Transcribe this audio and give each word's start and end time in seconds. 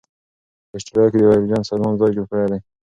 په 0.69 0.75
اسټرالیا 0.79 1.11
کې 1.11 1.17
د 1.19 1.23
اوریجن 1.27 1.61
سازمان 1.69 1.93
ځای 1.99 2.11
جوړ 2.15 2.25
کړی 2.31 2.45
دی. 2.51 2.59